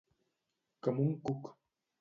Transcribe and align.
Com 0.87 1.03
un 1.05 1.15
cuc. 1.29 1.55